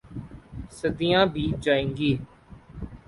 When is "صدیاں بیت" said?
0.77-1.55